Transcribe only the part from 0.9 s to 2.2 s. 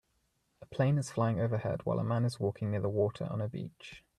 is flying overhead while a